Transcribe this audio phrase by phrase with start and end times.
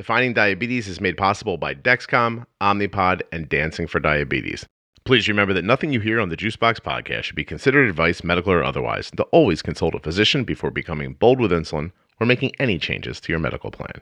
[0.00, 4.64] Defining Diabetes is made possible by Dexcom, Omnipod, and Dancing for Diabetes.
[5.04, 8.50] Please remember that nothing you hear on the Juicebox podcast should be considered advice, medical
[8.50, 12.52] or otherwise, and to always consult a physician before becoming bold with insulin or making
[12.58, 13.92] any changes to your medical plan.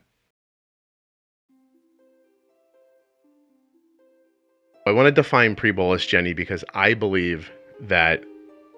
[4.87, 8.23] I want to define pre-bolus, Jenny, because I believe that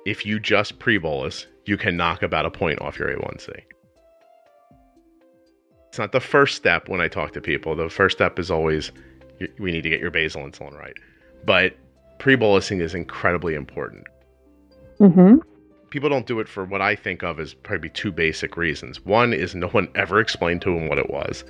[0.07, 3.61] if you just pre-bolus, you can knock about a point off your A1C.
[5.91, 7.75] It's not the first step when I talk to people.
[7.75, 8.93] The first step is always
[9.59, 10.95] we need to get your basal insulin right.
[11.45, 11.75] But
[12.21, 14.07] pre-bolusing is incredibly important.
[15.01, 15.39] Mm-hmm.
[15.91, 19.05] People don't do it for what I think of as probably two basic reasons.
[19.05, 21.43] One is no one ever explained to them what it was,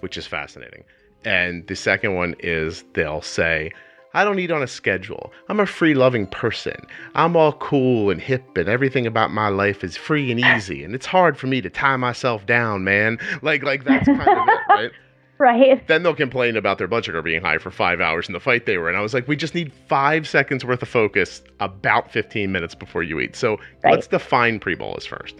[0.00, 0.84] which is fascinating.
[1.26, 3.72] And the second one is they'll say,
[4.14, 5.32] I don't eat on a schedule.
[5.48, 6.76] I'm a free loving person.
[7.14, 10.84] I'm all cool and hip, and everything about my life is free and easy.
[10.84, 13.18] And it's hard for me to tie myself down, man.
[13.42, 14.90] Like, like that's kind of it, right?
[15.38, 15.88] Right.
[15.88, 18.66] Then they'll complain about their blood sugar being high for five hours in the fight
[18.66, 18.94] they were in.
[18.94, 23.02] I was like, we just need five seconds worth of focus about 15 minutes before
[23.02, 23.34] you eat.
[23.34, 23.94] So Right.
[23.94, 25.34] let's define pre bolus first.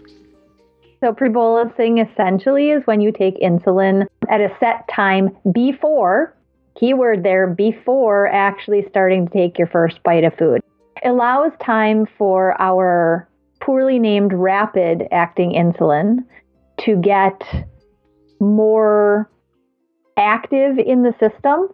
[0.99, 6.33] So pre-bolusing essentially is when you take insulin at a set time before,
[6.79, 10.61] keyword there, before actually starting to take your first bite of food.
[11.03, 13.27] Allows time for our
[13.61, 16.19] poorly named rapid acting insulin
[16.81, 17.41] to get
[18.39, 19.29] more
[20.17, 21.69] active in the system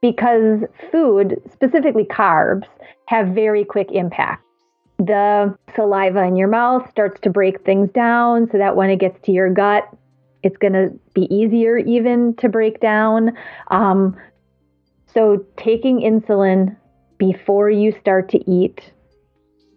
[0.00, 0.60] because
[0.90, 2.66] food, specifically carbs,
[3.06, 4.44] have very quick impact
[4.98, 9.18] the saliva in your mouth starts to break things down so that when it gets
[9.24, 9.88] to your gut,
[10.44, 13.36] it's going to be easier even to break down.
[13.70, 14.16] Um,
[15.12, 16.76] so, taking insulin
[17.18, 18.92] before you start to eat,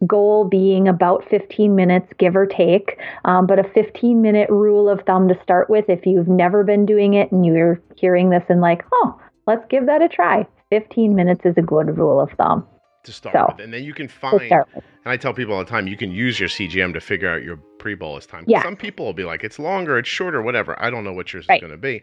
[0.05, 5.01] goal being about 15 minutes, give or take, um, but a 15 minute rule of
[5.05, 8.61] thumb to start with if you've never been doing it and you're hearing this and
[8.61, 10.45] like, oh, let's give that a try.
[10.69, 12.67] 15 minutes is a good rule of thumb
[13.05, 13.63] To start So, with.
[13.63, 14.65] And then you can find, and
[15.05, 17.57] I tell people all the time, you can use your CGM to figure out your
[17.87, 18.43] pre bolus time.
[18.47, 18.63] Yeah.
[18.63, 20.75] Some people will be like, it's longer, it's shorter, whatever.
[20.83, 21.55] I don't know what yours Right.
[21.55, 22.01] is going to be.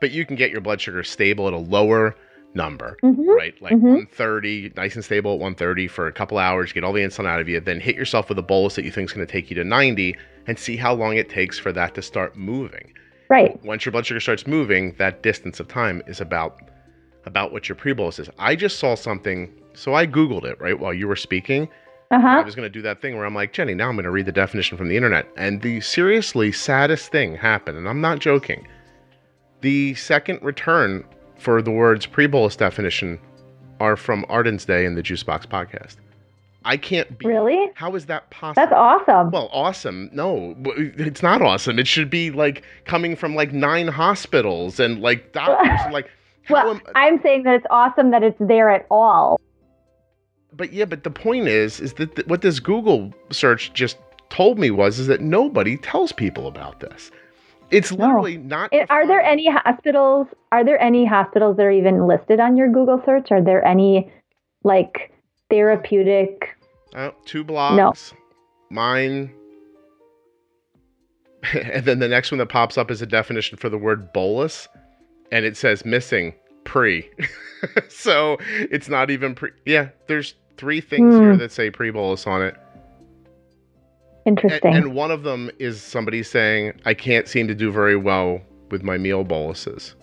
[0.00, 2.14] But you can get your blood sugar stable at a lower
[2.54, 2.96] number.
[3.04, 3.26] Mhm.
[3.36, 3.54] right?
[3.60, 3.82] Like Mhm.
[3.82, 7.38] 130, nice and stable at 130 for a couple hours, get all the insulin out
[7.38, 9.50] of you, then hit yourself with a bolus that you think is going to take
[9.50, 12.94] you to 90 and see how long it takes for that to start moving.
[13.28, 13.62] Right.
[13.62, 16.56] Once your blood sugar starts moving, that distance of time is about
[17.26, 18.30] about what your pre-bolus is.
[18.38, 21.68] I just saw something, so I googled it, right, while you were speaking.
[22.10, 24.04] Uh I was going to do that thing where I'm like, Jenny, now I'm going
[24.04, 25.28] to read the definition from the internet.
[25.36, 28.66] And the seriously saddest thing happened, and I'm not joking.
[29.62, 31.04] The second return
[31.38, 33.18] for the words pre bolus definition
[33.80, 35.96] are from Arden's Day in the Juicebox podcast.
[36.64, 37.26] I can't be.
[37.26, 37.70] Really?
[37.74, 38.60] How is that possible?
[38.60, 39.30] That's awesome.
[39.30, 40.10] Well, awesome.
[40.12, 41.78] No, it's not awesome.
[41.78, 45.80] It should be like coming from like nine hospitals and like doctors.
[45.84, 46.10] and, like,
[46.50, 49.40] Well, am- I'm saying that it's awesome that it's there at all.
[50.56, 53.98] But yeah, but the point is, is that th- what this Google search just
[54.30, 57.10] told me was is that nobody tells people about this.
[57.70, 58.06] It's No.
[58.06, 58.72] literally not.
[58.72, 60.28] It, are there any hospitals?
[60.52, 63.30] Are there any hospitals that are even listed on your Google search?
[63.30, 64.10] Are there any
[64.62, 65.12] like
[65.50, 66.56] therapeutic?
[66.94, 68.12] Uh, two blogs.
[68.70, 69.32] Mine.
[71.52, 74.68] and then the next one that pops up is a definition for the word bolus,
[75.30, 76.34] and it says missing
[76.64, 77.08] pre.
[77.88, 79.50] so it's not even pre.
[79.64, 81.20] Yeah, there's three things Hmm.
[81.20, 82.56] here that say pre bolus on it.
[84.26, 84.74] Interesting.
[84.74, 88.40] and one of them is somebody saying, I can't seem to do very well
[88.72, 89.94] with my meal boluses.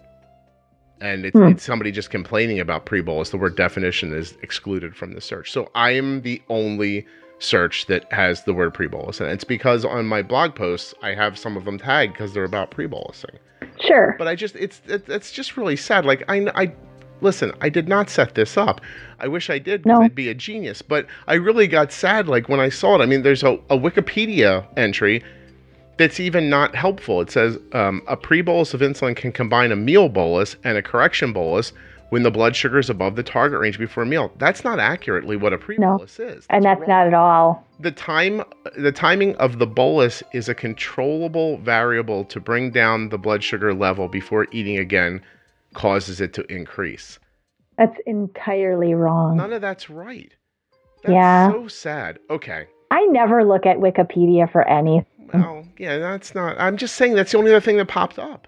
[1.01, 1.47] And it's, Hmm.
[1.47, 3.31] it's somebody just complaining about pre bolus.
[3.31, 5.51] The word definition is excluded from the search.
[5.51, 7.05] So I am the only
[7.39, 9.19] search that has the word pre bolus.
[9.19, 12.45] And it's because on my blog posts, I have some of them tagged because they're
[12.45, 13.35] about pre bolusing.
[13.81, 14.15] sure.
[14.17, 16.05] But I just, it's, it, it's just really sad.
[16.05, 16.73] Like, I, I,
[17.23, 18.81] listen, I did not set this up.
[19.19, 20.01] I wish I did No.
[20.01, 20.81] I'd be a genius.
[20.81, 23.01] But I really got sad, like, when I saw it.
[23.01, 25.23] I mean, there's a, a Wikipedia entry
[25.97, 27.21] that's even not helpful.
[27.21, 30.81] It says um, a pre bolus of insulin can combine a meal bolus and a
[30.81, 31.71] correction bolus
[32.09, 34.31] when the blood sugar is above the target range before a meal.
[34.37, 36.45] That's not accurately what a pre bolus is.
[36.49, 37.65] and that's wrong not at all.
[37.79, 38.43] the time
[38.77, 43.73] the timing of the bolus is a controllable variable to bring down the blood sugar
[43.73, 45.21] level before eating again
[45.73, 47.19] causes it to increase
[47.77, 49.37] That's entirely wrong.
[49.37, 50.31] none of that's right
[51.03, 51.51] that's Yeah.
[51.51, 56.77] so sad okay I never look at Wikipedia for any, well yeah that's not i'm
[56.77, 58.47] just saying that's the only other thing that popped up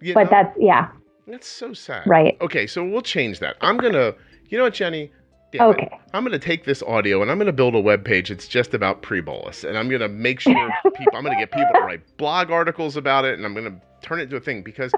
[0.00, 0.30] you but know?
[0.30, 0.88] that's yeah,
[1.28, 2.36] that's so sad right.
[2.40, 4.12] okay so we'll change that i'm gonna
[4.48, 5.10] you know what jenny
[5.52, 5.70] Damn it.
[5.72, 5.90] Okay.
[6.14, 8.30] I'm going to take this audio and I'm going to build a web page.
[8.30, 10.54] It's just about pre-bolus, and I'm going to make sure
[10.96, 11.14] people.
[11.14, 13.78] I'm going to get people to write blog articles about it, and I'm going to
[14.00, 14.92] turn it into a thing because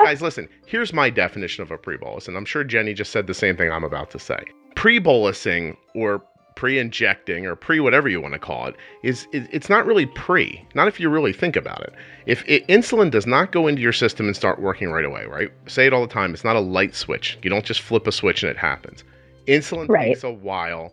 [0.00, 3.26] Guys, listen, here's my definition of a pre bolus, and I'm sure Jenny just said
[3.26, 4.38] the same thing I'm about to say.
[4.76, 6.22] Pre bolusing or
[6.54, 10.06] pre injecting or pre whatever you want to call it is it, it's not really
[10.06, 11.92] pre, not if you really think about it.
[12.26, 15.50] If it, insulin does not go into your system and start working right away, right?
[15.66, 17.38] Say it all the time, it's not a light switch.
[17.42, 19.04] You don't just flip a switch and it happens.
[19.46, 20.08] Insulin Right.
[20.08, 20.92] takes a while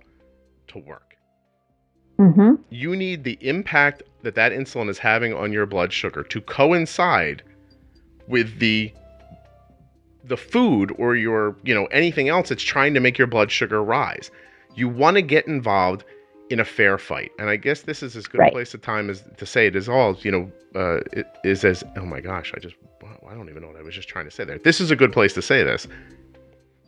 [0.68, 1.16] to work.
[2.18, 6.42] hmm You need the impact that that insulin is having on your blood sugar to
[6.42, 7.44] coincide
[8.28, 8.92] with the
[10.24, 13.84] the food or your, you know, anything else that's trying to make your blood sugar
[13.84, 14.32] rise.
[14.74, 16.04] You want to get involved
[16.50, 17.32] in a fair fight.
[17.38, 19.76] And I guess this is as good a place of time as to say it
[19.76, 22.76] is all, you know, uh, it is as oh my gosh, I just
[23.28, 24.58] I don't even know what I was just trying to say there.
[24.60, 25.88] This is a good place to say this.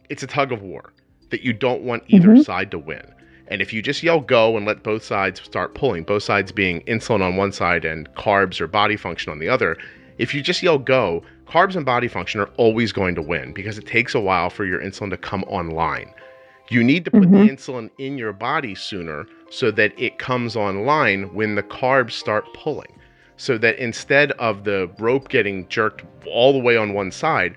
[0.10, 0.94] It's a tug of war
[1.30, 2.44] that you don't want either Mhm.
[2.44, 3.06] side to win.
[3.50, 6.82] And if you just yell go and let both sides start pulling, both sides being
[6.82, 9.78] insulin on one side and carbs or body function on the other,
[10.18, 13.78] if you just yell go, carbs and body function are always going to win because
[13.78, 16.14] it takes a while for your insulin to come online.
[16.70, 17.32] You need to put Mhm.
[17.32, 22.46] the insulin in your body sooner so that it comes online when the carbs start
[22.54, 22.92] pulling.
[23.38, 27.54] So that instead of the rope getting jerked all the way on one side,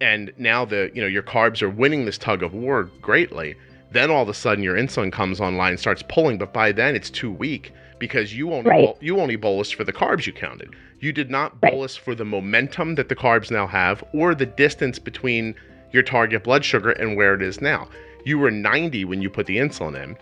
[0.00, 3.54] and now the you know your carbs are winning this tug of war greatly,
[3.92, 6.94] then all of a sudden your insulin comes online and starts pulling, but by then
[6.94, 8.84] it's too weak because you only Right.
[8.86, 10.70] bol- you only bolus for the carbs you counted.
[11.00, 11.72] You did not Right.
[11.72, 15.54] bolus for the momentum that the carbs now have or the distance between
[15.92, 17.88] your target blood sugar and where it is now.
[18.24, 20.16] You were 90 when you put the insulin in.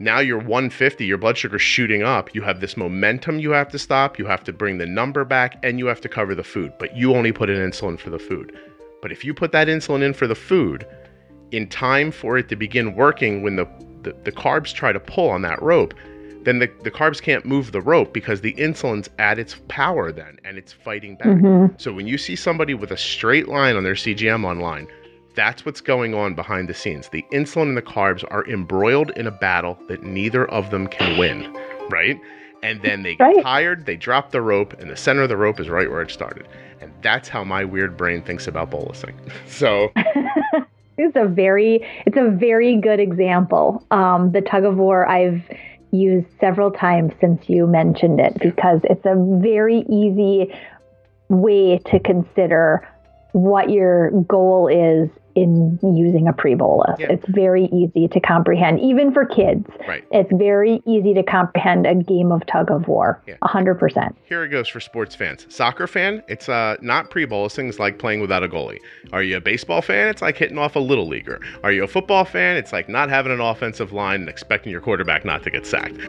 [0.00, 2.34] Now you're 150, your blood sugar's shooting up.
[2.34, 4.18] You have this momentum you have to stop.
[4.18, 6.72] You have to bring the number back and you have to cover the food.
[6.78, 8.56] But you only put in insulin for the food.
[9.00, 10.86] But if you put that insulin in for the food,
[11.52, 13.66] in time for it to begin working when the,
[14.02, 15.94] the, the carbs try to pull on that rope,
[16.44, 20.38] then the, the carbs can't move the rope because the insulin's at its power then
[20.44, 21.38] and it's fighting back.
[21.38, 24.86] hmm So when you see somebody with a straight line on their CGM online,
[25.34, 27.08] that's what's going on behind the scenes.
[27.10, 31.16] The insulin and the carbs are embroiled in a battle that neither of them can
[31.18, 31.52] win,
[31.90, 32.18] right?
[32.62, 33.42] And then they get Right.
[33.44, 36.10] tired, they drop the rope, and the center of the rope is right where it
[36.10, 36.48] started.
[36.80, 39.14] And that's how my weird brain thinks about bolusing.
[39.46, 39.92] So
[40.98, 43.84] it's a very it's a very good example.
[43.92, 45.42] Um, the tug of war I've
[45.90, 50.52] used several times since you mentioned it because it's a very easy
[51.28, 52.86] way to consider
[53.32, 56.96] what your goal is in using a pre-bolus.
[56.98, 57.12] Yeah.
[57.12, 59.66] It's very easy to comprehend, even for kids.
[59.86, 60.04] Right.
[60.10, 63.22] It's very easy to comprehend a game of tug of war.
[63.26, 63.36] Yeah.
[63.42, 64.16] Hundred percent.
[64.24, 65.46] here it goes for sports fans.
[65.48, 68.78] Soccer fan, it's uh, not pre-bolusing, it's like playing without a goalie.
[69.12, 70.08] Are you a baseball fan?
[70.08, 71.40] It's like hitting off a little leaguer.
[71.62, 72.56] Are you a football fan?
[72.56, 76.08] It's like not having an offensive line and expecting your quarterback not to get sacked.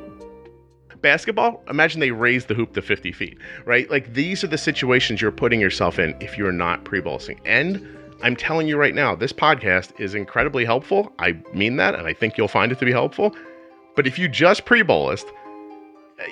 [1.01, 3.89] Basketball, imagine they raise the hoop to 50 feet, right?
[3.89, 7.39] Like these are the situations you're putting yourself in if you're not pre-bolusing.
[7.45, 7.85] And
[8.21, 11.11] I'm telling you right now, this podcast is incredibly helpful.
[11.19, 13.35] I mean that, and I think you'll find it to be helpful.
[13.95, 15.25] But if you just pre-bolused,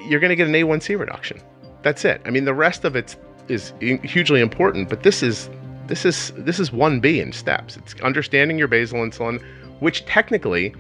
[0.07, 1.39] you're going to get an A1C reduction.
[1.83, 2.21] That's it.
[2.25, 3.15] I mean, the rest of it
[3.47, 5.49] is hugely important, but this is
[5.87, 7.77] this is this is 1B in steps.
[7.77, 9.41] It's understanding your basal insulin,
[9.79, 10.75] which technically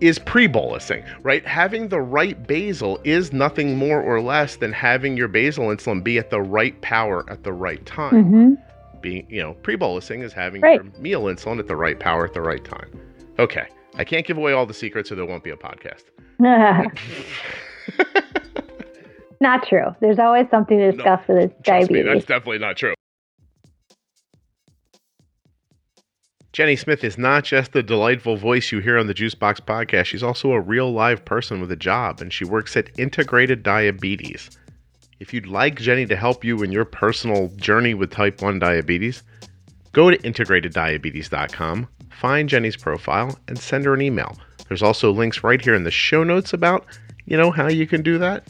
[0.00, 1.44] is pre-bolusing, right?
[1.46, 6.18] Having the right basal is nothing more or less than having your basal insulin be
[6.18, 8.24] at the right power at the right time.
[8.24, 8.54] hmm
[9.00, 10.82] Being, you know, pre-bolusing is having Right.
[10.82, 12.90] your meal insulin at the right power at the right time.
[13.38, 13.66] Okay.
[13.96, 16.04] I can't give away all the secrets or there won't be a podcast.
[19.40, 19.94] Not true.
[20.00, 22.04] There's always something to discuss with Trust me, diabetes.
[22.06, 22.94] that's definitely not true.
[26.52, 30.06] Jenny Smith is not just the delightful voice you hear on the Juicebox podcast.
[30.06, 34.50] She's also a real live person with a job, and she works at Integrated Diabetes.
[35.20, 39.24] If you'd like Jenny to help you in your personal journey with type 1 diabetes,
[39.92, 44.36] go to integrateddiabetes.com, find Jenny's profile, and send her an email.
[44.68, 46.86] There's also links right here in the show notes about,
[47.26, 48.46] you know, how you can do that.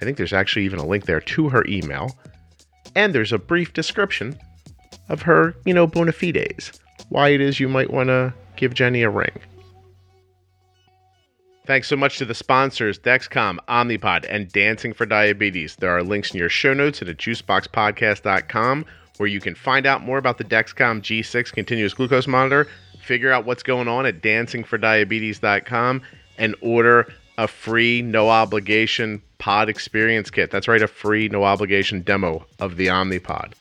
[0.00, 2.18] I think there's actually even a link there to her email.
[2.94, 4.38] And there's a brief description
[5.08, 9.02] of her, you know, bona fides, why it is you might want to give Jenny
[9.02, 9.32] a ring.
[11.70, 15.76] Thanks so much to the sponsors, Dexcom, Omnipod, and Dancing for Diabetes.
[15.76, 18.86] There are links in your show notes at juiceboxpodcast.com
[19.18, 22.66] where you can find out more about the Dexcom G6 continuous glucose monitor,
[23.00, 26.02] figure out what's going on at dancingfordiabetes.com,
[26.38, 27.06] and order
[27.38, 30.50] a free, no obligation pod experience kit.
[30.50, 33.52] That's right, a free, no obligation demo of the Omnipod.